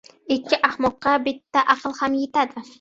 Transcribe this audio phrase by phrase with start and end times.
[0.35, 2.69] •Ikki ahmoqqa bitta aql ham yetadi.